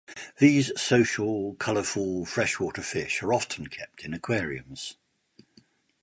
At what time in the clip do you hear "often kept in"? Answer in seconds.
3.31-4.15